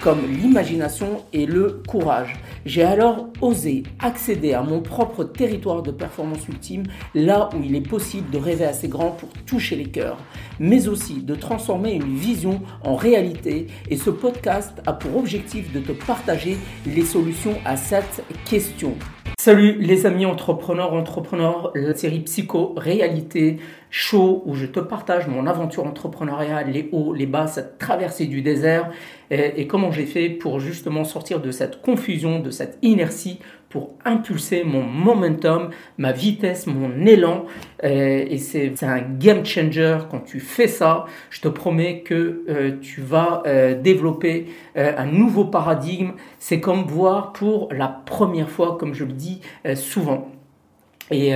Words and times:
comme 0.00 0.20
l'imagination 0.26 1.24
et 1.32 1.46
le 1.46 1.82
courage. 1.86 2.34
J'ai 2.64 2.82
alors 2.82 3.28
osé 3.40 3.82
accéder 3.98 4.54
à 4.54 4.62
mon 4.62 4.80
propre 4.80 5.24
territoire 5.24 5.82
de 5.82 5.90
performance 5.90 6.48
ultime, 6.48 6.84
là 7.14 7.50
où 7.54 7.62
il 7.62 7.74
est 7.74 7.86
possible 7.86 8.30
de 8.30 8.38
rêver 8.38 8.64
assez 8.64 8.88
grand 8.88 9.10
pour 9.10 9.28
toucher 9.46 9.76
les 9.76 9.90
cœurs, 9.90 10.18
mais 10.60 10.86
aussi 10.86 11.22
de 11.22 11.34
transformer 11.34 11.94
une 11.94 12.14
vision 12.14 12.60
en 12.84 12.94
réalité. 12.94 13.66
Et 13.88 13.96
ce 13.96 14.10
podcast 14.10 14.80
a 14.86 14.92
pour 14.92 15.16
objectif 15.16 15.72
de 15.72 15.80
te 15.80 15.92
partager 15.92 16.56
les 16.86 17.04
solutions 17.04 17.56
à 17.64 17.76
cette 17.76 18.22
question. 18.48 18.94
Salut 19.40 19.78
les 19.80 20.04
amis 20.04 20.26
entrepreneurs, 20.26 20.92
entrepreneurs, 20.92 21.72
la 21.74 21.94
série 21.94 22.20
Psycho 22.20 22.74
Réalité 22.76 23.56
Show 23.88 24.42
où 24.44 24.54
je 24.54 24.66
te 24.66 24.80
partage 24.80 25.28
mon 25.28 25.46
aventure 25.46 25.86
entrepreneuriale, 25.86 26.70
les 26.70 26.90
hauts, 26.92 27.14
les 27.14 27.24
bas, 27.24 27.46
cette 27.46 27.78
traversée 27.78 28.26
du 28.26 28.42
désert 28.42 28.90
et, 29.30 29.66
comment 29.66 29.92
j'ai 29.92 30.04
fait 30.04 30.28
pour 30.28 30.60
justement 30.60 31.04
sortir 31.04 31.40
de 31.40 31.52
cette 31.52 31.80
confusion, 31.80 32.40
de 32.40 32.50
cette 32.50 32.76
inertie 32.82 33.38
pour 33.70 33.94
impulser 34.04 34.64
mon 34.64 34.82
momentum, 34.82 35.70
ma 35.96 36.10
vitesse, 36.10 36.66
mon 36.66 37.06
élan. 37.06 37.46
Euh, 37.84 38.26
et 38.28 38.36
c'est 38.36 38.82
un 38.82 39.00
game 39.00 39.46
changer 39.46 39.96
quand 40.10 40.20
tu 40.20 40.40
fais 40.40 40.66
ça. 40.66 41.06
Je 41.30 41.40
te 41.40 41.48
promets 41.48 42.00
que 42.00 42.42
euh, 42.48 42.78
tu 42.82 43.00
vas 43.00 43.42
euh, 43.46 43.80
développer 43.80 44.48
un 44.74 45.06
nouveau 45.06 45.44
paradigme. 45.44 46.12
C'est 46.38 46.58
comme 46.60 46.82
voir 46.82 47.32
pour 47.32 47.72
la 47.72 47.86
première 47.88 48.50
fois, 48.50 48.76
comme 48.78 48.92
je 48.92 49.04
le 49.04 49.12
dis 49.12 49.40
souvent. 49.74 50.28
Et 51.12 51.32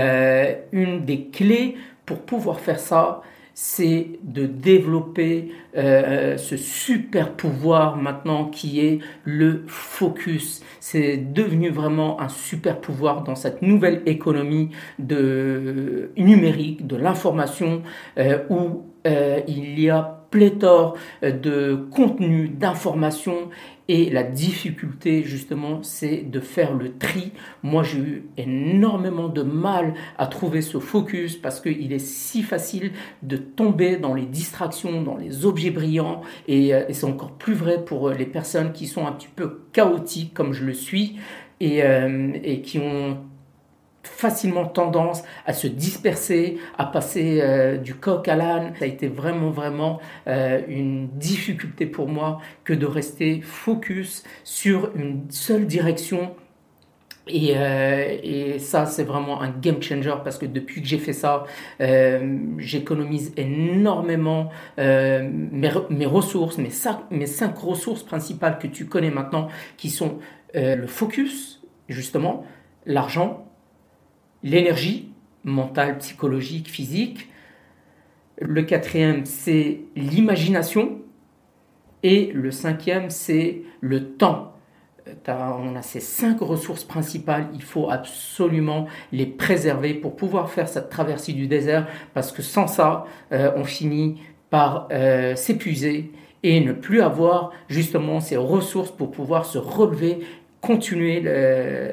une 0.73 1.05
des 1.05 1.27
clés 1.27 1.77
pour 2.07 2.19
pouvoir 2.21 2.61
faire 2.61 2.79
ça, 2.79 3.23
c'est 3.55 4.09
de 4.23 4.47
développer 4.47 5.53
euh, 5.77 6.37
ce 6.37 6.57
super 6.57 7.33
pouvoir 7.33 7.97
maintenant 7.97 8.47
qui 8.47 8.81
est 8.81 8.99
le 9.25 9.63
focus. 9.69 10.63
C'est 10.81 11.17
devenu 11.17 11.71
vraiment 11.71 12.21
un 12.21 12.29
super 12.29 12.81
pouvoir 12.81 13.23
dans 13.23 13.37
cette 13.37 13.63
nouvelle 13.63 14.03
économie 14.07 14.71
de 14.99 16.11
numérique, 16.17 16.87
de 16.87 16.97
l'information, 16.97 17.83
euh, 18.19 18.39
où 18.51 18.83
euh, 19.07 19.41
il 19.47 19.79
y 19.81 19.89
a 19.89 20.24
pléthore 20.35 20.97
de 21.23 21.87
contenus, 21.93 22.51
d'informations 22.51 23.51
et 23.87 24.09
la 24.09 24.25
difficulté, 24.25 25.23
justement, 25.23 25.83
c'est 25.83 26.29
de 26.29 26.41
faire 26.41 26.75
le 26.75 26.97
tri. 26.97 27.33
Moi, 27.63 27.83
j'ai 27.83 27.99
eu 27.99 28.25
énormément 28.39 29.29
de 29.29 29.43
mal 29.43 29.95
à 30.17 30.27
trouver 30.27 30.63
ce 30.63 30.79
focus 30.79 31.37
parce 31.37 31.61
qu'il 31.61 31.93
est 31.93 31.99
si 31.99 32.43
facile 32.43 32.93
de 33.23 33.37
tomber 33.37 33.97
dans 33.97 34.15
les 34.15 34.25
distractions, 34.25 35.03
dans 35.03 35.17
les 35.17 35.45
objets 35.45 35.71
brillants. 35.71 36.23
Et, 36.49 36.75
euh, 36.75 36.85
c'est 36.91 37.05
encore 37.05 37.33
plus 37.33 37.55
vrai 37.55 37.85
pour 37.85 38.09
euh, 38.09 38.15
les 38.15 38.27
personnes 38.27 38.73
qui 38.73 38.87
sont 38.87 39.07
un 39.07 39.13
petit 39.13 39.29
peu 39.35 39.61
chaotiques, 39.73 40.33
comme 40.33 40.53
je 40.53 40.65
le 40.65 40.73
suis, 40.73 41.17
et, 41.61 41.85
euh, 41.85 42.33
et 42.43 42.63
qui 42.63 42.79
ont 42.79 43.19
facilement 44.07 44.67
tendance 44.67 45.23
à 45.47 45.53
se 45.53 45.67
disperser, 45.67 46.59
à 46.79 46.87
passer 46.87 47.41
euh, 47.43 47.77
du 47.77 47.95
coq 47.95 48.27
à 48.29 48.37
l'âne. 48.37 48.73
Ça 48.79 48.85
a 48.85 48.89
été 48.89 49.09
vraiment, 49.09 49.51
vraiment 49.51 50.01
euh, 50.27 50.61
une 50.69 51.09
difficulté 51.09 51.87
pour 51.87 52.09
moi 52.09 52.41
que 52.65 52.73
de 52.73 52.87
rester 52.87 53.41
focus 53.43 54.25
sur 54.45 54.91
une 54.95 55.25
seule 55.31 55.67
direction. 55.67 56.35
Et, 57.27 57.55
euh, 57.57 58.19
et 58.23 58.59
ça, 58.59 58.85
c'est 58.85 59.05
vraiment 59.05 59.41
un 59.41 59.49
game 59.49 59.83
changer 59.83 60.15
parce 60.23 60.37
que 60.37 60.45
depuis 60.45 60.83
que 60.83 60.87
j'ai 60.87 60.99
fait 60.99 61.15
ça, 61.15 61.45
j'économise 62.59 63.33
énormément 63.39 64.51
mes, 64.77 66.07
ressources, 66.07 66.59
mes 66.59 66.69
cinq 67.27 67.59
ressources 67.59 68.03
principales 68.03 68.59
que 68.59 68.67
tu 68.67 68.85
connais 68.85 69.11
maintenant, 69.11 69.49
qui 69.79 69.89
sont 69.89 70.19
le 70.53 70.87
focus, 70.87 71.63
justement, 71.89 72.45
l'argent, 72.85 73.44
l'énergie 74.45 75.09
mentale, 75.43 75.99
psychologique, 75.99 76.69
physique. 76.69 77.29
Le 78.41 78.63
quatrième, 78.63 79.25
c'est 79.25 79.81
l'imagination. 79.97 81.01
Et 82.03 82.31
le 82.35 82.51
cinquième, 82.51 83.11
c'est 83.11 83.63
le 83.81 84.13
temps. 84.13 84.53
On 85.27 85.77
a 85.77 85.83
ces 85.83 86.01
cinq 86.01 86.41
ressources 86.41 86.85
principales, 86.85 87.49
il 87.53 87.63
faut 87.63 87.91
absolument 87.91 88.87
les 89.13 89.27
préserver 89.27 89.93
pour 89.93 90.17
pouvoir 90.17 90.51
faire 90.51 90.67
cette 90.67 90.89
traversée 90.89 91.33
du 91.33 91.47
désert, 91.47 91.87
parce 92.15 92.33
que 92.33 92.41
sans 92.41 92.67
ça, 92.67 93.05
euh, 93.33 93.53
on 93.57 93.65
finit 93.65 94.23
par 94.49 94.89
euh, 94.93 95.37
s'épuiser 95.37 96.11
et 96.43 96.61
ne 96.61 96.73
plus 96.73 97.03
avoir 97.03 97.53
justement 97.69 98.21
ces 98.21 98.39
ressources 98.39 98.91
pour 98.91 99.11
pouvoir 99.11 99.45
se 99.45 99.59
relever, 99.59 100.21
continuer 100.63 101.21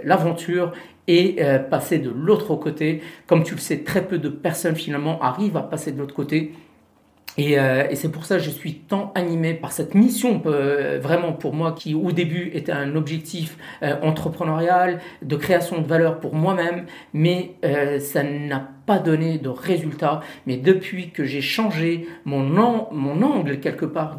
l'aventure 0.05 0.71
et 1.11 1.35
euh, 1.39 1.59
passer 1.59 1.99
de 1.99 2.09
l'autre 2.09 2.55
côté. 2.55 3.01
Comme 3.27 3.43
tu 3.43 3.53
le 3.53 3.59
sais, 3.59 3.79
très 3.79 4.07
peu 4.07 4.17
de 4.17 4.29
personnes 4.29 4.77
finalement 4.77 5.21
arrivent 5.21 5.57
à 5.57 5.61
passer 5.61 5.91
de 5.91 5.99
l'autre 5.99 6.15
côté. 6.15 6.53
Et, 7.37 7.57
euh, 7.59 7.87
et 7.89 7.95
c'est 7.95 8.11
pour 8.11 8.25
ça 8.25 8.37
que 8.37 8.43
je 8.43 8.49
suis 8.49 8.75
tant 8.75 9.11
animé 9.15 9.53
par 9.53 9.71
cette 9.71 9.95
mission, 9.95 10.41
euh, 10.45 10.99
vraiment 11.01 11.33
pour 11.33 11.53
moi, 11.53 11.71
qui 11.71 11.95
au 11.95 12.11
début 12.11 12.51
était 12.53 12.71
un 12.71 12.95
objectif 12.95 13.57
entrepreneurial, 14.01 14.99
de 15.21 15.35
création 15.35 15.81
de 15.81 15.87
valeur 15.87 16.19
pour 16.19 16.35
moi-même, 16.35 16.85
mais 17.13 17.55
ça 17.99 18.23
n'a 18.23 18.69
pas 18.85 18.99
donné 18.99 19.37
de 19.37 19.49
résultat. 19.49 20.21
Mais 20.45 20.57
depuis 20.57 21.09
que 21.11 21.23
j'ai 21.23 21.41
changé 21.41 22.07
mon, 22.25 22.43
mon 22.91 23.21
angle 23.21 23.59
quelque 23.59 23.85
part 23.85 24.17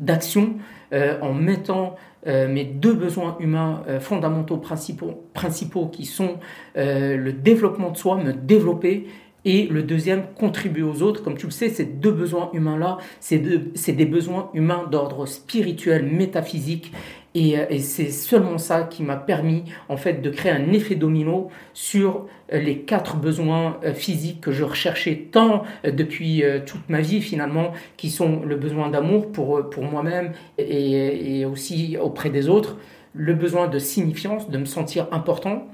d'action, 0.00 0.54
en 0.92 1.32
mettant 1.32 1.96
euh, 2.26 2.48
mes 2.48 2.64
deux 2.64 2.94
besoins 2.94 3.36
humains 3.38 3.84
euh, 3.88 4.00
fondamentaux 4.00 4.56
principaux, 4.56 5.28
principaux 5.32 5.86
qui 5.86 6.04
sont 6.04 6.38
euh, 6.76 7.16
le 7.16 7.32
développement 7.32 7.90
de 7.90 7.96
soi, 7.96 8.16
me 8.16 8.32
développer, 8.32 9.06
et 9.46 9.68
le 9.68 9.84
deuxième, 9.84 10.24
contribuer 10.34 10.82
aux 10.82 11.02
autres. 11.02 11.22
Comme 11.22 11.38
tu 11.38 11.46
le 11.46 11.52
sais, 11.52 11.68
ces 11.70 11.84
deux 11.84 12.10
besoins 12.10 12.50
humains-là, 12.52 12.98
c'est 13.20 13.38
des 13.38 14.04
besoins 14.04 14.50
humains 14.52 14.86
d'ordre 14.90 15.24
spirituel, 15.24 16.04
métaphysique. 16.04 16.92
Euh, 17.36 17.66
et, 17.70 17.78
c'est 17.78 18.10
seulement 18.10 18.58
ça 18.58 18.82
qui 18.82 19.02
m'a 19.02 19.16
permis 19.16 19.64
en 19.88 19.96
fait 19.96 20.22
de 20.22 20.30
créer 20.30 20.52
un 20.52 20.72
effet 20.72 20.94
domino 20.94 21.50
sur 21.74 22.26
euh, 22.52 22.58
les 22.58 22.78
quatre 22.78 23.16
besoins 23.16 23.78
euh, 23.84 23.94
physiques 23.94 24.40
que 24.40 24.52
je 24.52 24.64
recherchais 24.64 25.28
tant 25.30 25.64
depuis 25.84 26.42
toute 26.66 26.88
ma 26.88 27.00
vie 27.00 27.20
finalement, 27.20 27.72
qui 27.96 28.10
sont 28.10 28.40
le 28.44 28.56
besoin 28.56 28.88
d'amour 28.88 29.30
pour, 29.30 29.70
pour 29.70 29.84
moi-même 29.84 30.32
et, 30.58 31.40
et 31.40 31.44
aussi 31.44 31.96
auprès 32.00 32.30
des 32.30 32.48
autres, 32.48 32.78
le 33.12 33.34
besoin 33.34 33.68
de 33.68 33.78
signifiance, 33.78 34.50
de 34.50 34.58
me 34.58 34.64
sentir 34.64 35.06
important, 35.12 35.68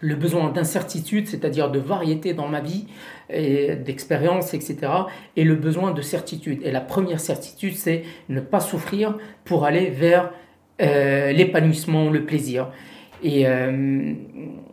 le 0.00 0.14
besoin 0.14 0.50
d'incertitude, 0.50 1.28
c'est-à-dire 1.28 1.70
de 1.70 1.78
variété 1.78 2.34
dans 2.34 2.48
ma 2.48 2.60
vie, 2.60 2.86
et 3.30 3.76
d'expérience, 3.76 4.54
etc. 4.54 4.76
Et 5.36 5.44
le 5.44 5.54
besoin 5.54 5.92
de 5.92 6.02
certitude. 6.02 6.60
Et 6.62 6.70
la 6.70 6.80
première 6.80 7.20
certitude, 7.20 7.76
c'est 7.76 8.04
ne 8.28 8.40
pas 8.40 8.60
souffrir 8.60 9.16
pour 9.44 9.64
aller 9.64 9.90
vers 9.90 10.30
euh, 10.82 11.32
l'épanouissement, 11.32 12.10
le 12.10 12.24
plaisir. 12.24 12.70
Euh, 13.24 14.14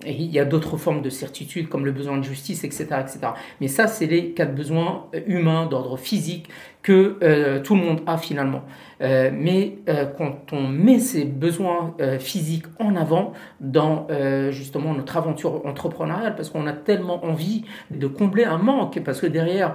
et, 0.05 0.13
il 0.13 0.31
y 0.31 0.39
a 0.39 0.45
d'autres 0.45 0.77
formes 0.77 1.01
de 1.01 1.09
certitude 1.09 1.69
comme 1.69 1.85
le 1.85 1.91
besoin 1.91 2.17
de 2.17 2.23
justice, 2.23 2.63
etc. 2.63 2.87
etc. 2.99 3.19
Mais 3.59 3.67
ça, 3.67 3.87
c'est 3.87 4.07
les 4.07 4.31
quatre 4.31 4.55
besoins 4.55 5.07
humains 5.27 5.67
d'ordre 5.67 5.97
physique 5.97 6.49
que 6.81 7.17
euh, 7.21 7.61
tout 7.61 7.75
le 7.75 7.81
monde 7.81 8.01
a 8.07 8.17
finalement. 8.17 8.63
mais 8.99 9.77
quand 10.17 10.53
on 10.53 10.67
met 10.67 10.99
ces 10.99 11.25
besoins 11.25 11.95
physiques 12.19 12.65
en 12.79 12.95
avant 12.95 13.33
dans 13.59 14.07
justement 14.51 14.93
notre 14.93 15.17
aventure 15.17 15.65
entrepreneuriale, 15.65 16.35
parce 16.35 16.49
qu'on 16.49 16.67
a 16.67 16.73
tellement 16.73 17.23
envie 17.25 17.65
de 17.89 18.07
combler 18.07 18.43
un 18.43 18.57
manque, 18.57 18.99
parce 19.03 19.19
que 19.21 19.27
derrière, 19.27 19.73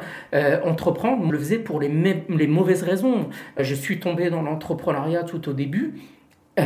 entreprendre, 0.65 1.25
on 1.25 1.31
le 1.31 1.39
faisait 1.39 1.59
pour 1.59 1.81
les, 1.81 1.91
les 2.29 2.47
mauvaises 2.47 2.83
raisons. 2.83 3.29
Je 3.59 3.75
suis 3.75 3.99
tombé 3.99 4.31
dans 4.31 4.43
l'entrepreneuriat 4.43 5.25
tout 5.25 5.49
au 5.49 5.53
début 5.53 5.95
euh, 5.95 6.16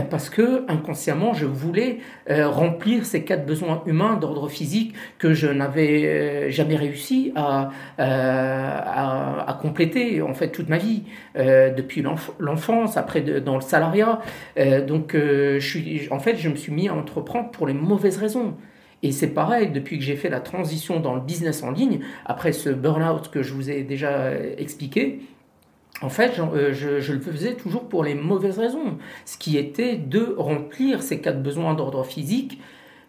parce 0.09 0.31
que 0.31 0.65
inconsciemment 0.71 1.35
je 1.35 1.47
voulais 1.47 1.99
euh, 2.31 2.49
remplir 2.49 3.05
ces 3.05 3.25
quatre 3.25 3.45
besoins 3.45 3.83
humains 3.87 4.17
d'ordre 4.17 4.49
physique 4.49 4.95
que 5.19 5.35
je 5.35 5.49
n'avais 5.49 6.05
euh, 6.05 6.51
jamais 6.51 6.77
réussi 6.77 7.33
à, 7.35 7.71
à, 7.99 9.59
compléter 9.61 10.23
en 10.23 10.33
fait 10.33 10.49
toute 10.49 10.69
ma 10.69 10.79
vie. 10.79 11.03
Depuis 11.37 12.05
l'enfance 12.39 12.97
après 12.97 13.21
dans 13.21 13.57
le 13.57 13.61
salariat. 13.61 14.21
Donc 14.87 15.15
je 15.15 15.59
suis 15.59 16.09
en 16.11 16.19
fait 16.19 16.37
je 16.37 16.49
me 16.49 16.57
suis 16.57 16.73
mis 16.73 16.89
à 16.89 16.95
entreprendre 16.95 17.51
pour 17.51 17.67
les 17.67 17.75
mauvaises 17.75 18.17
raisons. 18.17 18.55
Et 19.03 19.13
c'est 19.13 19.29
pareil, 19.29 19.71
depuis 19.71 19.99
que 19.99 20.05
j'ai 20.05 20.17
fait 20.17 20.29
la 20.29 20.41
transition 20.41 21.01
dans 21.01 21.15
le 21.15 21.21
business 21.21 21.63
en 21.63 21.71
ligne, 21.71 22.01
après 22.27 22.53
ce 22.53 22.69
burn-out 22.69 23.31
que 23.31 23.43
je 23.43 23.55
vous 23.55 23.71
ai 23.71 23.83
déjà 23.83 24.33
expliqué, 24.59 25.21
en 26.03 26.09
fait, 26.09 26.39
euh, 26.39 26.73
je, 26.73 27.13
le 27.13 27.21
faisais 27.21 27.55
toujours 27.55 27.89
pour 27.89 28.05
les 28.05 28.15
mauvaises 28.15 28.59
raisons, 28.59 28.99
ce 29.27 29.37
qui 29.37 29.59
était 29.59 29.97
de 29.97 30.35
remplir 30.39 31.03
ces 31.03 31.21
quatre 31.21 31.43
besoins 31.43 31.75
d'ordre 31.75 32.05
physique, 32.05 32.61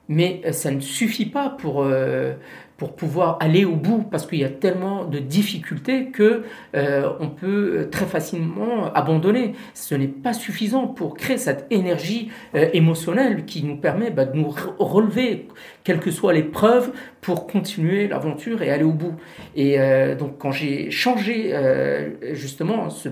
mais 0.10 0.42
ça 0.52 0.72
ne 0.72 0.80
suffit 0.80 1.26
pas 1.26 1.50
pour, 1.50 1.84
euh, 1.84 2.34
pour 2.82 2.96
pouvoir 2.96 3.38
aller 3.42 3.64
au 3.64 3.76
bout 3.76 4.02
parce 4.10 4.26
qu'il 4.26 4.40
y 4.40 4.44
a 4.44 4.50
tellement 4.50 5.06
de 5.06 5.20
difficultés 5.20 6.08
que 6.08 6.42
euh, 6.76 7.12
on 7.20 7.30
peut 7.30 7.90
très 7.92 8.08
facilement 8.08 8.92
abandonner. 8.96 9.54
Ce 9.76 9.94
n'est 9.94 10.08
pas 10.08 10.34
suffisant 10.34 10.88
pour 10.88 11.14
créer 11.14 11.38
cette 11.38 11.68
énergie 11.70 12.32
euh, 12.56 12.70
émotionnelle 12.74 13.46
qui 13.46 13.64
nous 13.64 13.78
permet 13.78 14.10
bah, 14.10 14.26
de 14.26 14.36
nous 14.36 14.52
relever, 14.80 15.48
quelles 15.84 16.00
que 16.00 16.10
soient 16.10 16.34
les 16.34 16.42
preuves, 16.42 16.92
pour 17.22 17.46
continuer 17.46 18.08
l'aventure 18.08 18.64
et 18.64 18.72
aller 18.72 18.84
au 18.84 18.94
bout. 18.94 19.14
Et 19.56 19.80
euh, 19.80 20.16
donc 20.16 20.40
quand 20.40 20.52
j'ai 20.52 20.90
changé 20.90 21.54
justement 22.34 22.90
ce 22.90 23.10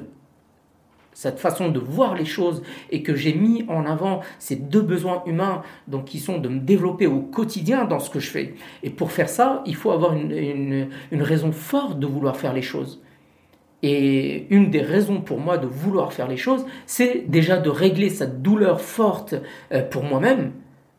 cette 1.19 1.41
façon 1.41 1.67
de 1.67 1.79
voir 1.81 2.15
les 2.15 2.23
choses 2.23 2.63
et 2.91 3.03
que 3.03 3.13
j'ai 3.13 3.33
mis 3.33 3.65
en 3.67 3.85
avant 3.85 4.21
ces 4.39 4.55
deux 4.55 4.79
besoins 4.79 5.21
humains 5.25 5.63
donc 5.89 6.05
qui 6.05 6.17
sont 6.17 6.37
de 6.37 6.47
me 6.47 6.61
développer 6.61 7.07
au 7.07 7.19
quotidien 7.19 7.83
dans 7.83 7.99
ce 7.99 8.09
que 8.09 8.21
je 8.21 8.29
fais. 8.29 8.53
Et 8.83 8.89
pour 8.89 9.11
faire 9.11 9.27
ça, 9.27 9.61
il 9.65 9.75
faut 9.75 9.91
avoir 9.91 10.13
une, 10.13 10.87
raison 11.11 11.51
forte 11.51 11.99
de 11.99 12.07
vouloir 12.07 12.37
faire 12.37 12.53
les 12.53 12.61
choses. 12.61 13.01
Et 13.83 14.47
une 14.49 14.69
des 14.69 14.81
raisons 14.81 15.19
pour 15.19 15.41
moi 15.41 15.57
de 15.57 15.67
vouloir 15.67 16.13
faire 16.13 16.29
les 16.29 16.37
choses, 16.37 16.65
c'est 16.85 17.25
déjà 17.27 17.57
de 17.57 17.69
régler 17.69 18.09
cette 18.09 18.41
douleur 18.41 18.79
forte 18.79 19.35
euh, 19.73 19.83
pour 19.83 20.05
moi-même. 20.05 20.53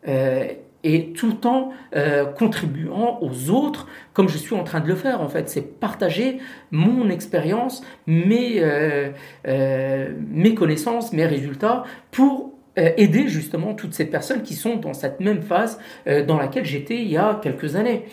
Euh, 0.07 0.49
et 0.85 1.13
tout 1.13 1.33
temps 1.33 1.73
euh, 1.95 2.25
contribuant 2.25 3.19
aux 3.21 3.51
autres 3.51 3.87
comme 4.13 4.29
je 4.29 4.39
suis 4.39 4.55
en 4.55 4.65
train 4.65 4.81
de 4.81 4.89
le 4.89 4.95
faire 4.95 5.21
en 5.21 5.29
fait. 5.29 5.49
C'est 5.49 5.79
partager 5.81 6.39
mon 6.71 7.09
expérience, 7.11 7.83
mes, 8.07 8.61
euh, 8.61 9.11
euh, 9.47 10.13
mes 10.29 10.55
connaissances, 10.55 11.13
mes 11.13 11.27
résultats 11.27 11.85
pour 12.11 12.55
aider 12.77 13.29
justement 13.29 13.75
toutes 13.75 13.93
ces 13.93 14.07
personnes 14.07 14.43
qui 14.43 14.55
sont 14.55 14.77
dans 14.77 14.95
cette 14.95 15.21
même 15.21 15.43
phase 15.43 15.79
dans 16.07 16.39
laquelle 16.39 16.65
j'étais 16.65 17.03
il 17.03 17.09
y 17.09 17.17
a 17.17 17.39
quelques 17.43 17.75
années. 17.75 18.05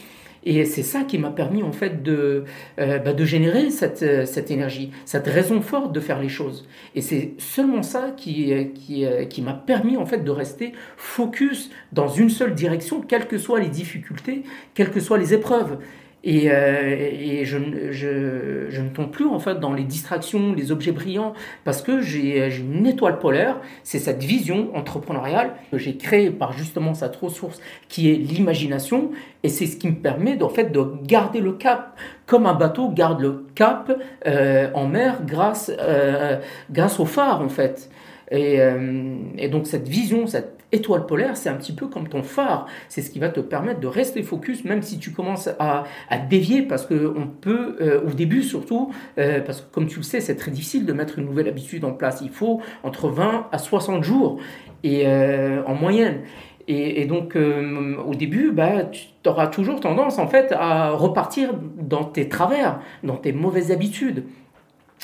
Et 0.49 0.63
c'est 0.63 0.81
ça 0.81 1.03
qui 1.03 1.17
m'a 1.17 1.29
permis 1.29 1.61
en 1.61 1.73
fait 1.73 2.01
de, 2.01 2.45
euh, 2.79 2.99
bah, 2.99 3.11
générer 3.25 3.69
cette, 3.69 4.01
euh, 4.01 4.25
cette, 4.25 4.49
énergie, 4.49 4.91
cette 5.03 5.27
raison 5.27 5.59
forte 5.59 5.91
de 5.91 5.99
faire 5.99 6.21
les 6.21 6.29
choses. 6.29 6.65
Et 6.95 7.01
c'est 7.01 7.33
seulement 7.37 7.83
ça 7.83 8.13
qui, 8.15 8.53
euh, 8.53 9.25
qui 9.25 9.41
m'a 9.41 9.53
permis 9.53 9.97
en 9.97 10.05
fait 10.05 10.23
de 10.23 10.31
rester 10.31 10.71
focus 10.95 11.69
dans 11.91 12.07
une 12.07 12.29
seule 12.29 12.55
direction, 12.55 13.01
quelles 13.01 13.27
que 13.27 13.37
soient 13.37 13.59
les 13.59 13.67
difficultés, 13.67 14.43
quelles 14.73 14.91
que 14.91 15.01
soient 15.01 15.17
les 15.17 15.33
épreuves. 15.33 15.79
Et, 16.23 16.47
et 16.47 17.45
je, 17.45 17.57
ne 17.57 18.89
tombe 18.89 19.11
plus 19.11 19.27
en 19.27 19.39
fait 19.39 19.59
dans 19.59 19.71
les 19.71 19.83
distractions, 19.83 20.53
les 20.53 20.71
objets 20.71 20.91
brillants, 20.91 21.33
parce 21.63 21.81
que 21.81 22.01
j'ai 22.01 22.49
une 22.59 22.85
étoile 22.85 23.19
polaire, 23.19 23.57
c'est 23.83 23.99
cette 23.99 24.23
vision 24.23 24.75
entrepreneuriale 24.75 25.53
que 25.71 25.77
j'ai 25.77 25.95
créée 25.95 26.31
par 26.31 26.51
justement 26.51 26.93
cette 26.93 27.15
ressource 27.15 27.61
qui 27.87 28.11
est 28.11 28.15
l'imagination, 28.15 29.11
et 29.43 29.49
c'est 29.49 29.67
ce 29.67 29.77
qui 29.77 29.87
me 29.87 29.95
permet 29.95 30.41
en 30.43 30.49
fait 30.49 30.71
de 30.71 30.83
garder 31.03 31.39
le 31.39 31.53
cap, 31.53 31.97
comme 32.25 32.45
un 32.45 32.53
bateau 32.53 32.89
garde 32.89 33.21
le 33.21 33.45
cap 33.55 33.91
euh, 34.25 34.69
en 34.73 34.87
mer 34.87 35.21
grâce, 35.25 35.71
euh, 35.79 36.39
grâce 36.71 36.99
au 36.99 37.05
phare 37.05 37.41
en 37.41 37.49
fait. 37.49 37.89
Euh, 38.33 39.15
et, 39.37 39.47
donc 39.47 39.67
cette 39.67 39.87
vision, 39.87 40.27
cette 40.27 40.56
étoile 40.71 41.05
polaire, 41.05 41.37
c'est 41.37 41.49
un 41.49 41.55
petit 41.55 41.73
peu 41.73 41.87
comme 41.87 42.07
ton 42.07 42.23
phare. 42.23 42.67
C'est 42.89 43.01
ce 43.01 43.09
qui 43.09 43.19
va 43.19 43.29
te 43.29 43.39
permettre 43.39 43.79
de 43.79 43.87
rester 43.87 44.23
focus, 44.23 44.65
même 44.65 44.81
si 44.81 44.99
tu 44.99 45.11
commences 45.11 45.49
à, 45.59 45.85
à 46.09 46.17
dévier, 46.17 46.61
parce 46.61 46.85
qu'on 46.85 47.27
peut, 47.41 47.77
euh, 47.81 48.01
au 48.05 48.11
début 48.11 48.43
surtout, 48.43 48.91
euh, 49.17 49.41
parce 49.41 49.61
que 49.61 49.73
comme 49.73 49.87
tu 49.87 49.97
le 49.97 50.03
sais, 50.03 50.21
c'est 50.21 50.35
très 50.35 50.51
difficile 50.51 50.85
de 50.85 50.93
mettre 50.93 51.19
une 51.19 51.25
nouvelle 51.25 51.47
habitude 51.47 51.85
en 51.85 51.91
place. 51.91 52.19
Il 52.21 52.29
faut 52.29 52.61
entre 52.83 53.09
20 53.09 53.47
à 53.51 53.57
60 53.57 54.03
jours, 54.03 54.39
et 54.83 55.07
euh, 55.07 55.63
en 55.65 55.73
moyenne. 55.73 56.21
Et, 56.69 57.05
donc, 57.05 57.37
au 57.37 58.13
début, 58.13 58.51
bah, 58.51 58.83
tu 58.91 59.07
auras 59.25 59.47
toujours 59.47 59.79
tendance, 59.79 60.19
en 60.19 60.27
fait, 60.27 60.51
à 60.51 60.89
repartir 60.89 61.51
dans 61.77 62.03
tes 62.03 62.27
travers, 62.27 62.81
dans 63.03 63.15
tes 63.15 63.31
mauvaises 63.31 63.71
habitudes. 63.71 64.25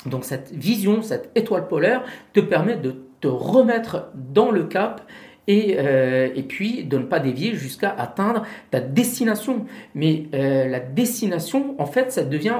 Donc 0.06 0.24
cette 0.24 0.52
vision, 0.52 1.02
cette 1.02 1.30
étoile 1.34 1.66
polaire 1.68 2.02
te 2.32 2.40
permet 2.40 2.76
de 2.76 2.94
te 3.20 3.28
remettre 3.28 4.10
dans 4.14 4.50
le 4.50 4.64
cap 4.64 5.00
et, 5.46 5.76
euh, 5.78 6.28
et, 6.34 6.42
puis 6.42 6.84
de 6.84 6.98
ne 6.98 7.04
pas 7.04 7.20
dévier 7.20 7.54
jusqu'à 7.54 7.90
atteindre 7.90 8.44
ta 8.70 8.80
destination. 8.80 9.66
Mais 9.94 10.24
euh, 10.34 10.68
la 10.68 10.80
destination, 10.80 11.74
en 11.78 11.86
fait, 11.86 12.12
ça 12.12 12.24
devient, 12.24 12.56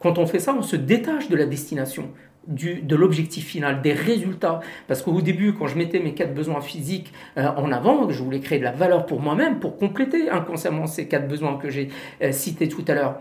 quand 0.00 0.18
on 0.18 0.26
fait 0.26 0.38
ça, 0.38 0.54
on 0.56 0.62
se 0.62 0.76
détache 0.76 1.28
de 1.28 1.36
la 1.36 1.46
destination. 1.46 2.10
Du, 2.46 2.82
de 2.82 2.94
l'objectif 2.94 3.46
final, 3.46 3.80
des 3.80 3.94
résultats. 3.94 4.60
Parce 4.86 5.00
qu'au 5.00 5.22
début, 5.22 5.54
quand 5.54 5.66
je 5.66 5.78
mettais 5.78 5.98
mes 5.98 6.12
quatre 6.12 6.34
besoins 6.34 6.60
physiques 6.60 7.10
euh, 7.38 7.48
en 7.56 7.72
avant, 7.72 8.10
je 8.10 8.22
voulais 8.22 8.40
créer 8.40 8.58
de 8.58 8.64
la 8.64 8.72
valeur 8.72 9.06
pour 9.06 9.20
moi-même, 9.20 9.60
pour 9.60 9.78
compléter 9.78 10.28
inconsciemment 10.28 10.86
ces 10.86 11.08
quatre 11.08 11.26
besoins 11.26 11.56
que 11.56 11.70
j'ai 11.70 11.88
cités 12.32 12.68
tout 12.68 12.84
à 12.86 12.92
l'heure. 12.92 13.18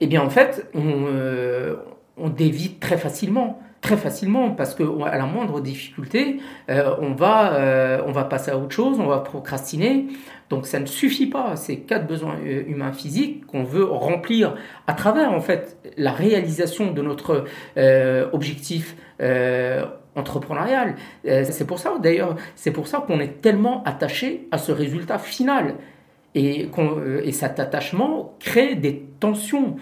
Eh 0.00 0.06
bien, 0.06 0.22
en 0.22 0.30
fait, 0.30 0.70
on, 0.72 1.06
on 2.16 2.28
dévie 2.28 2.74
très 2.74 2.96
facilement 2.96 3.60
très 3.80 3.96
facilement 3.96 4.50
parce 4.50 4.74
que 4.74 4.82
à 5.04 5.16
la 5.16 5.24
moindre 5.24 5.60
difficulté, 5.60 6.38
euh, 6.68 6.94
on, 7.00 7.12
va, 7.12 7.54
euh, 7.54 8.02
on 8.06 8.12
va 8.12 8.24
passer 8.24 8.50
à 8.50 8.58
autre 8.58 8.74
chose, 8.74 8.98
on 9.00 9.06
va 9.06 9.18
procrastiner. 9.18 10.06
Donc 10.50 10.66
ça 10.66 10.80
ne 10.80 10.86
suffit 10.86 11.26
pas, 11.26 11.56
ces 11.56 11.80
quatre 11.80 12.06
besoins 12.06 12.36
euh, 12.44 12.64
humains 12.66 12.92
physiques 12.92 13.46
qu'on 13.46 13.64
veut 13.64 13.84
remplir 13.84 14.54
à 14.86 14.92
travers 14.92 15.32
en 15.32 15.40
fait 15.40 15.78
la 15.96 16.12
réalisation 16.12 16.92
de 16.92 17.02
notre 17.02 17.44
objectif 18.32 18.96
entrepreneurial. 20.16 20.96
c'est 21.24 21.66
pour 21.66 21.78
ça 21.78 21.94
d'ailleurs, 22.02 22.36
c'est 22.56 22.70
pour 22.70 22.86
ça 22.86 22.98
qu'on 23.06 23.20
est 23.20 23.40
tellement 23.40 23.82
attaché 23.84 24.48
à 24.50 24.58
ce 24.58 24.72
résultat 24.72 25.18
final. 25.18 25.74
Et, 26.34 26.68
et 27.24 27.32
cet 27.32 27.58
attachement 27.58 28.34
crée 28.38 28.76
des 28.76 29.04
tensions 29.18 29.76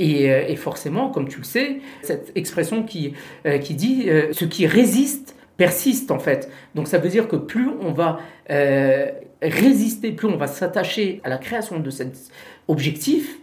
euh, 0.00 0.44
et, 0.48 0.56
forcément, 0.56 1.10
comme 1.10 1.28
tu 1.28 1.38
le 1.38 1.44
sais, 1.44 1.80
cette 2.02 2.32
expression 2.34 2.82
qui, 2.82 3.12
euh, 3.46 3.58
qui 3.58 3.74
dit 3.74 4.08
euh, 4.08 4.32
ce 4.32 4.44
qui 4.44 4.66
résiste 4.66 5.36
persiste 5.56 6.10
en 6.10 6.18
fait. 6.18 6.50
Donc 6.74 6.88
ça 6.88 6.98
veut 6.98 7.10
dire 7.10 7.28
que 7.28 7.36
plus 7.36 7.68
on 7.82 7.92
va 7.92 8.18
résister, 9.42 10.12
plus 10.12 10.26
on 10.26 10.36
va 10.36 10.46
s'attacher 10.46 11.20
à 11.22 11.28
la 11.28 11.36
création 11.36 11.80
de 11.80 11.90
cet 11.90 12.30
objectif, 12.66 13.38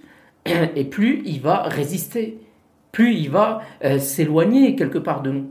et 0.75 0.83
plus 0.85 1.21
il 1.25 1.41
va 1.41 1.63
résister, 1.63 2.39
plus 2.91 3.13
il 3.13 3.29
va 3.29 3.61
s'éloigner 3.99 4.75
quelque 4.75 4.97
part 4.97 5.21
de 5.21 5.29
nous. 5.29 5.45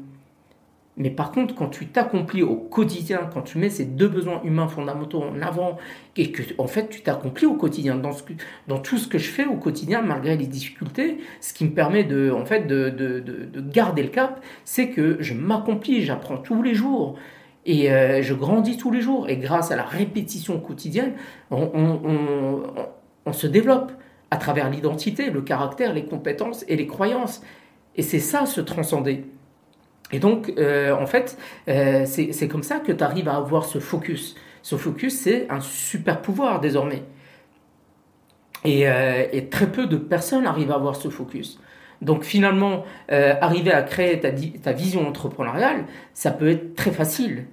Mais 0.99 1.11
par 1.11 1.31
contre, 1.31 1.55
quand 1.55 1.69
tu 1.69 1.87
t'accomplis 1.89 2.43
au 2.43 2.57
quotidien, 2.57 3.29
quand 3.33 3.43
tu 3.43 3.59
mets 3.59 3.69
ces 3.69 3.85
deux 3.85 4.09
besoins 4.09 4.41
humains 4.45 4.69
fondamentaux 4.69 5.23
en 5.23 5.43
avant, 5.43 5.77
et 6.17 6.33
que 6.33 6.43
en 6.57 6.67
fait 6.67 6.89
tu 6.89 7.03
t'accomplis 7.03 7.45
au 7.45 7.55
quotidien, 7.55 7.97
dans, 7.97 8.79
tout 8.79 8.97
ce 8.97 9.07
que 9.07 9.19
je 9.19 9.29
fais 9.29 9.45
au 9.45 9.57
quotidien, 9.57 10.01
malgré 10.01 10.37
les 10.39 10.47
difficultés, 10.47 11.19
ce 11.43 11.53
qui 11.53 11.67
me 11.67 11.73
permet 11.73 12.05
de, 12.05 12.31
en 12.31 12.47
fait, 12.47 12.67
de, 12.67 12.89
de, 12.89 13.21
de, 13.21 13.61
garder 13.61 14.03
le 14.03 14.09
cap, 14.09 14.43
c'est 14.65 14.89
que 14.89 15.19
je 15.21 15.35
m'accomplis, 15.35 16.03
j'apprends 16.03 16.39
tous 16.39 16.63
les 16.63 16.75
jours. 16.75 17.19
Et 17.67 17.93
euh, 17.93 18.23
je 18.23 18.33
grandis 18.33 18.79
tous 18.79 18.91
les 18.91 19.03
jours. 19.03 19.29
Et 19.29 19.37
grâce 19.37 19.71
à 19.71 19.77
la 19.77 19.83
répétition 19.83 20.61
quotidienne, 20.61 21.13
on 21.51 23.33
se 23.33 23.47
développe 23.47 23.93
à 24.31 24.37
travers 24.39 24.71
l'identité, 24.71 25.31
le 25.31 25.43
caractère, 25.43 25.93
les 25.93 26.05
compétences 26.05 26.65
et 26.69 26.77
les 26.77 26.87
croyances. 26.87 27.43
Et 27.97 28.03
c'est 28.03 28.21
ça, 28.21 28.47
se 28.47 28.61
transcender. 28.61 29.25
Et 30.13 30.19
donc, 30.19 30.53
euh, 30.57 30.93
en 30.93 31.07
fait, 31.07 31.37
euh, 31.69 32.05
c'est 32.07 32.49
comme 32.49 32.63
ça 32.63 32.79
que 32.79 32.93
tu 32.93 33.03
arrives 33.03 33.29
à 33.29 33.37
avoir 33.37 33.65
ce 33.65 33.79
focus. 33.79 34.37
Ce 34.63 34.77
focus, 34.77 35.19
c'est 35.19 35.51
un 35.51 35.61
super 35.61 36.23
pouvoir 36.23 36.61
désormais. 36.61 37.03
Et, 38.65 38.89
euh, 38.89 39.25
très 39.51 39.71
peu 39.71 39.87
de 39.87 39.97
personnes 39.97 40.47
arrivent 40.47 40.71
à 40.71 40.77
avoir 40.77 40.97
ce 40.97 41.09
focus. 41.09 41.61
Donc 42.03 42.25
finalement, 42.25 42.85
arriver 43.09 43.73
à 43.73 43.83
créer 43.83 44.21
ta, 44.21 44.73
vision 44.73 45.09
entrepreneuriale, 45.09 45.87
ça 46.13 46.31
peut 46.31 46.51
être 46.51 46.75
très 46.75 46.91
facile. 46.91 47.47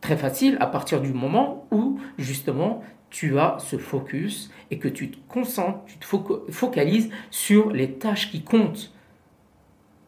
Très 0.00 0.16
facile 0.16 0.56
à 0.60 0.68
partir 0.68 1.00
du 1.00 1.12
moment 1.12 1.66
où, 1.72 1.98
justement, 2.18 2.84
tu 3.10 3.38
as 3.38 3.56
ce 3.58 3.78
focus 3.78 4.50
et 4.70 4.78
que 4.78 4.86
tu 4.86 5.10
te 5.10 5.16
concentres, 5.28 5.80
tu 5.86 5.98
te 5.98 6.06
focalises 6.52 7.10
sur 7.30 7.70
les 7.72 7.94
tâches 7.94 8.30
qui 8.30 8.42
comptent 8.42 8.92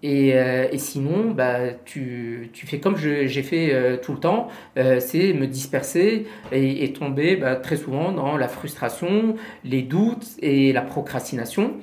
et, 0.03 0.33
euh, 0.35 0.67
et, 0.73 0.79
sinon, 0.79 1.33
bah, 1.33 1.75
tu, 1.85 2.49
tu 2.55 2.67
fais 2.67 2.81
comme 2.81 2.97
j'ai 2.97 3.43
fait 3.43 3.75
euh, 3.75 3.99
tout 3.99 4.13
le 4.13 4.19
temps, 4.19 4.49
euh, 4.79 4.99
c'est 4.99 5.35
me 5.35 5.47
disperser 5.47 6.27
et, 6.53 6.93
tomber 6.95 7.37
bah, 7.37 7.57
très 7.57 7.77
souvent 7.77 8.11
dans 8.13 8.39
la 8.39 8.49
frustration, 8.49 9.35
les 9.63 9.83
doutes 9.83 10.27
et 10.41 10.73
la 10.73 10.83
procrastination. 10.83 11.75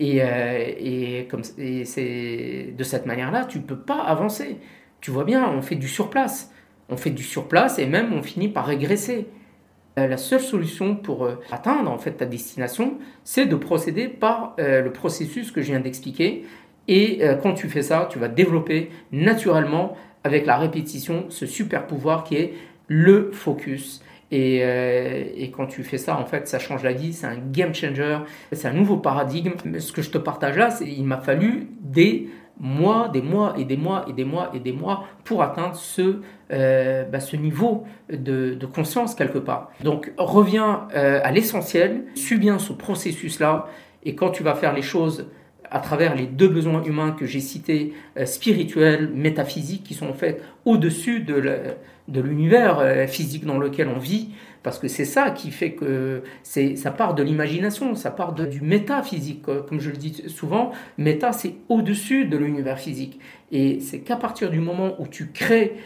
Et, 0.00 0.16
et, 0.16 1.28
c'est 1.84 2.74
de 2.76 2.84
cette 2.84 3.06
manière-là, 3.06 3.44
tu 3.44 3.58
ne 3.58 3.64
peux 3.64 3.78
pas 3.78 4.00
avancer. 4.00 4.56
Tu 5.00 5.10
vois 5.10 5.24
bien, 5.24 5.48
on 5.48 5.62
fait 5.62 5.76
du 5.76 5.88
surplace. 5.88 6.52
On 6.88 6.96
fait 6.96 7.10
du 7.10 7.22
surplace 7.22 7.78
et 7.78 7.86
même 7.86 8.12
on 8.12 8.22
finit 8.22 8.48
par 8.48 8.66
régresser. 8.66 9.28
La 9.96 10.16
seule 10.16 10.40
solution 10.40 10.96
pour 10.96 11.28
atteindre 11.50 11.90
en 11.90 11.98
fait 11.98 12.12
ta 12.12 12.24
destination, 12.24 12.98
c'est 13.22 13.44
de 13.44 13.56
procéder 13.56 14.08
par 14.08 14.54
le 14.56 14.88
processus 14.90 15.52
que 15.52 15.60
je 15.60 15.66
viens 15.66 15.80
d'expliquer. 15.80 16.46
Et 16.88 17.20
quand 17.42 17.54
tu 17.54 17.68
fais 17.68 17.82
ça, 17.82 18.08
tu 18.10 18.18
vas 18.18 18.28
développer 18.28 18.90
naturellement 19.12 19.96
avec 20.24 20.44
la 20.44 20.56
répétition 20.56 21.26
ce 21.28 21.46
super 21.46 21.86
pouvoir 21.86 22.24
qui 22.24 22.36
est 22.36 22.54
le 22.88 23.30
focus. 23.32 24.02
Et, 24.32 24.56
et, 25.36 25.50
quand 25.50 25.66
tu 25.66 25.84
fais 25.84 25.98
ça, 25.98 26.16
en 26.16 26.24
fait, 26.24 26.48
ça 26.48 26.58
change 26.58 26.82
la 26.82 26.92
vie, 26.92 27.12
c'est 27.12 27.26
un 27.26 27.36
game 27.36 27.74
changer, 27.74 28.18
c'est 28.52 28.66
un 28.66 28.72
nouveau 28.72 28.96
paradigme. 28.96 29.52
Ce 29.78 29.92
que 29.92 30.02
je 30.02 30.10
te 30.10 30.18
partage 30.18 30.56
là, 30.56 30.70
c'est 30.70 30.86
il 30.86 31.04
m'a 31.04 31.18
fallu 31.18 31.68
des 31.80 32.28
mois, 32.60 33.08
des 33.08 33.22
mois 33.22 33.54
et 33.58 33.64
des 33.64 33.76
mois 33.76 34.04
et 34.08 34.12
des 34.12 34.24
mois 34.24 34.50
et 34.54 34.60
des 34.60 34.72
mois 34.72 35.04
pour 35.24 35.42
atteindre 35.42 35.74
ce, 35.74 36.20
euh, 36.52 37.04
bah, 37.04 37.18
ce 37.18 37.36
niveau 37.36 37.84
de, 38.12 38.58
conscience 38.72 39.14
quelque 39.14 39.38
part. 39.38 39.70
Donc 39.82 40.12
reviens 40.18 40.86
euh, 40.94 41.20
à 41.24 41.32
l'essentiel, 41.32 42.04
suis 42.14 42.38
bien 42.38 42.58
ce 42.58 42.72
processus-là 42.72 43.66
et 44.04 44.14
quand 44.14 44.30
tu 44.30 44.42
vas 44.42 44.54
faire 44.54 44.74
les 44.74 44.82
choses 44.82 45.26
à 45.70 45.78
travers 45.80 46.14
les 46.14 46.26
deux 46.26 46.48
besoins 46.48 46.82
humains 46.82 47.12
que 47.12 47.26
j'ai 47.26 47.40
cités, 47.40 47.92
euh, 48.16 48.26
spirituels, 48.26 49.10
métaphysiques, 49.14 49.84
qui 49.84 49.94
sont 49.94 50.08
en 50.08 50.14
fait 50.14 50.42
au-dessus 50.64 51.20
de 51.20 52.20
l'univers 52.20 53.08
physique 53.08 53.44
dans 53.44 53.58
lequel 53.58 53.88
on 53.88 53.98
vit, 53.98 54.30
parce 54.62 54.78
que 54.78 54.88
c'est 54.88 55.04
ça 55.04 55.30
qui 55.30 55.50
fait 55.50 55.72
que 55.72 56.22
ça 56.42 56.90
part 56.90 57.14
de 57.14 57.22
l'imagination, 57.22 57.94
ça 57.94 58.10
part 58.10 58.34
du 58.34 58.60
métaphysique. 58.60 59.42
Comme 59.68 59.80
je 59.80 59.90
le 59.90 59.96
dis 59.96 60.24
souvent, 60.28 60.72
méta, 60.98 61.32
c'est 61.32 61.54
au-dessus 61.68 62.26
de 62.26 62.36
l'univers 62.36 62.78
physique. 62.78 63.18
Et 63.52 63.80
c'est 63.80 64.00
qu'à 64.00 64.16
partir 64.16 64.50
du 64.50 64.60
moment 64.60 65.00
où 65.00 65.06
tu 65.06 65.28
crées 65.28 65.76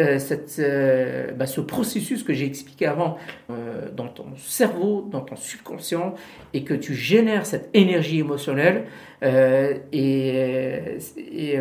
euh, 0.00 0.18
euh, 0.58 1.30
bah, 1.36 1.46
ce 1.46 1.60
processus 1.60 2.24
que 2.24 2.32
j'ai 2.32 2.46
expliqué 2.46 2.84
avant 2.86 3.16
euh, 3.48 3.88
dans 3.92 4.08
ton 4.08 4.26
cerveau, 4.36 5.08
dans 5.08 5.20
ton 5.20 5.36
subconscient, 5.36 6.14
et 6.52 6.64
que 6.64 6.74
tu 6.74 6.94
génères 6.94 7.46
cette 7.46 7.70
énergie 7.74 8.18
émotionnelle, 8.18 8.86
et, 9.92 10.98
et, 11.16 11.58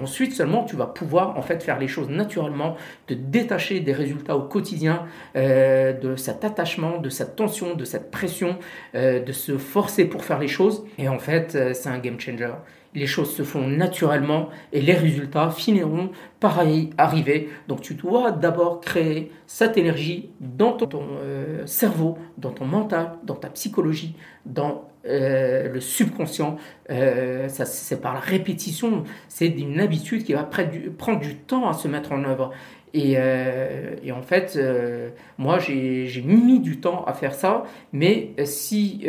ensuite 0.00 0.32
seulement 0.32 0.64
tu 0.64 0.74
vas 0.74 0.86
pouvoir 0.86 1.36
en 1.36 1.42
fait 1.42 1.62
faire 1.62 1.78
les 1.78 1.88
choses 1.88 2.08
naturellement, 2.08 2.76
te 3.06 3.12
détacher 3.12 3.80
des 3.80 3.92
résultats 3.92 4.36
au 4.36 4.42
quotidien, 4.42 5.04
de 5.34 6.16
cet 6.16 6.44
attachement, 6.44 6.96
de 6.98 7.10
cette 7.10 7.36
tension, 7.36 7.74
de 7.74 7.84
cette 7.84 8.10
pression, 8.10 8.56
de 8.94 9.32
se 9.32 9.58
forcer 9.58 10.06
pour 10.06 10.24
faire 10.24 10.38
les 10.38 10.48
choses, 10.48 10.86
et 10.96 11.08
en 11.10 11.18
fait 11.18 11.74
c'est 11.74 11.90
un 11.90 11.98
game 11.98 12.18
changer 12.18 12.54
les 12.94 13.06
choses 13.06 13.34
se 13.34 13.42
font 13.42 13.66
naturellement 13.66 14.48
et 14.72 14.80
les 14.80 14.94
résultats 14.94 15.50
finiront 15.50 16.10
par 16.40 16.62
arriver. 16.98 17.48
Donc 17.68 17.80
tu 17.80 17.94
dois 17.94 18.30
d'abord 18.30 18.80
créer 18.80 19.32
cette 19.46 19.76
énergie 19.76 20.30
dans 20.40 20.72
ton, 20.72 21.02
euh, 21.20 21.66
cerveau, 21.66 22.18
dans 22.38 22.50
ton 22.50 22.66
mental, 22.66 23.12
dans 23.24 23.34
ta 23.34 23.48
psychologie, 23.48 24.14
dans 24.46 24.88
euh, 25.06 25.68
le 25.68 25.80
subconscient. 25.80 26.56
Euh, 26.90 27.48
ça, 27.48 27.64
c'est 27.66 28.00
par 28.00 28.14
la 28.14 28.20
répétition, 28.20 29.04
c'est 29.28 29.48
une 29.48 29.80
habitude 29.80 30.24
qui 30.24 30.32
va 30.32 30.44
prendre 30.44 31.20
du 31.20 31.36
temps 31.36 31.68
à 31.68 31.74
se 31.74 31.88
mettre 31.88 32.12
en 32.12 32.24
œuvre. 32.24 32.52
Euh, 32.96 33.96
et, 34.02 34.12
en 34.12 34.22
fait, 34.22 34.54
euh, 34.56 35.10
moi, 35.38 35.58
j'ai 35.58 36.22
mis 36.24 36.60
du 36.60 36.78
temps 36.78 37.04
à 37.06 37.12
faire 37.12 37.34
ça, 37.34 37.64
mais 37.92 38.30
euh, 38.38 38.44
si 38.44 39.06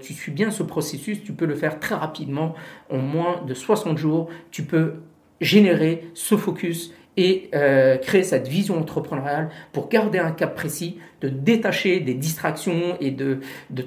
tu 0.00 0.12
suis 0.14 0.32
bien 0.32 0.50
ce 0.50 0.62
processus, 0.62 1.22
tu 1.22 1.32
peux 1.32 1.46
le 1.46 1.54
faire 1.54 1.78
très 1.78 1.94
rapidement, 1.94 2.54
en 2.90 2.98
moins 2.98 3.42
de 3.46 3.54
60 3.54 3.98
jours, 3.98 4.28
tu 4.50 4.62
peux 4.62 4.94
générer 5.40 6.08
ce 6.14 6.36
focus 6.36 6.92
et 7.18 7.50
créer 8.02 8.24
cette 8.24 8.46
vision 8.46 8.78
entrepreneuriale 8.78 9.48
pour 9.72 9.88
garder 9.88 10.18
un 10.18 10.32
cap 10.32 10.54
précis, 10.54 10.98
de 11.22 11.30
détacher 11.30 12.00
des 12.00 12.12
distractions 12.12 12.96
et 13.00 13.10
de, 13.10 13.40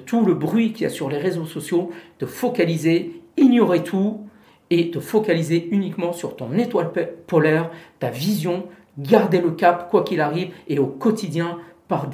tout 0.04 0.24
le 0.24 0.34
bruit 0.34 0.72
qu'il 0.72 0.82
y 0.82 0.86
a 0.86 0.90
sur 0.90 1.08
les 1.08 1.18
réseaux 1.18 1.44
sociaux, 1.44 1.90
de 2.18 2.26
focaliser, 2.26 3.22
ignorer 3.36 3.84
tout 3.84 4.26
et 4.70 4.90
te 4.90 4.98
focaliser 4.98 5.68
uniquement 5.70 6.12
sur 6.12 6.36
ton 6.36 6.56
étoile 6.58 6.90
polaire, 7.26 7.70
ta 8.00 8.10
vision, 8.10 8.66
garder 8.98 9.40
le 9.40 9.50
cap 9.50 9.90
quoi 9.90 10.02
qu'il 10.04 10.20
arrive 10.20 10.52
et 10.68 10.78
au 10.78 10.86
quotidien 10.86 11.58
par, 11.88 12.08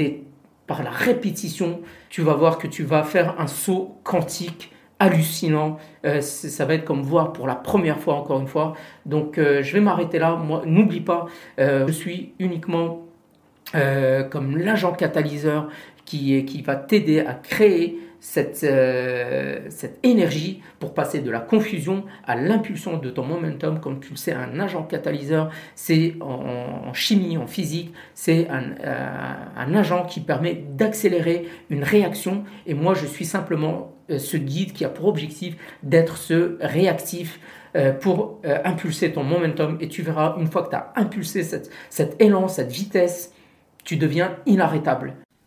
la 0.82 0.90
répétition, 0.90 1.80
tu 2.08 2.22
vas 2.22 2.34
voir 2.34 2.58
que 2.58 2.66
tu 2.66 2.82
vas 2.82 3.02
faire 3.02 3.38
un 3.38 3.46
saut 3.46 3.98
quantique 4.04 4.72
hallucinant. 4.98 5.76
Euh, 6.04 6.20
ça 6.22 6.64
va 6.64 6.74
être 6.74 6.84
comme 6.84 7.02
voir 7.02 7.32
pour 7.32 7.46
la 7.46 7.54
première 7.54 8.00
fois 8.00 8.14
encore 8.14 8.40
une 8.40 8.46
fois. 8.46 8.74
Donc 9.04 9.36
euh, 9.38 9.62
je 9.62 9.72
vais 9.74 9.80
m'arrêter 9.80 10.18
là. 10.18 10.36
Moi, 10.36 10.62
n'oublie 10.64 11.02
pas, 11.02 11.26
euh, 11.58 11.86
je 11.86 11.92
suis 11.92 12.32
uniquement 12.38 13.02
comme 14.30 14.56
l'agent 14.56 14.92
catalyseur 14.92 15.68
qui 16.06 16.62
va 16.64 16.76
t'aider 16.76 17.20
à 17.20 17.34
créer 17.34 17.98
cette, 18.20 18.64
euh, 18.64 19.60
cette 19.68 19.98
énergie 20.02 20.62
pour 20.78 20.94
passer 20.94 21.20
de 21.20 21.30
la 21.30 21.40
confusion 21.40 22.04
à 22.26 22.36
l'impulsion 22.36 22.98
de 22.98 23.10
ton 23.10 23.24
momentum. 23.24 23.80
Comme 23.80 24.00
tu 24.00 24.10
le 24.10 24.16
sais, 24.16 24.32
un 24.32 24.58
agent 24.60 24.82
catalyseur, 24.84 25.50
c'est 25.74 26.14
en, 26.20 26.92
chimie, 26.92 27.36
en 27.36 27.46
physique, 27.46 27.92
c'est 28.14 28.48
un, 28.48 28.72
euh, 28.84 29.34
un, 29.56 29.74
agent 29.74 30.04
qui 30.06 30.20
permet 30.20 30.54
d'accélérer 30.54 31.46
une 31.70 31.82
réaction. 31.82 32.44
Et 32.66 32.74
moi, 32.74 32.94
je 32.94 33.06
suis 33.06 33.24
simplement 33.24 33.92
euh, 34.10 34.18
ce 34.18 34.36
guide 34.36 34.72
qui 34.72 34.84
a 34.84 34.88
pour 34.88 35.06
objectif 35.06 35.56
d'être 35.82 36.16
ce 36.16 36.56
réactif 36.60 37.40
pour 38.00 38.40
impulser 38.64 39.12
ton 39.12 39.22
momentum. 39.22 39.76
Et 39.82 39.88
tu 39.88 40.00
verras, 40.00 40.36
une 40.38 40.46
fois 40.46 40.62
que 40.62 40.70
tu 40.70 40.76
as 40.76 40.94
impulsé 40.96 41.42
cet 41.42 42.22
élan, 42.22 42.48
cette 42.48 42.72
vitesse, 42.72 43.34
tu 43.84 43.98
deviens 43.98 44.34
inarrêtable. 44.46 45.14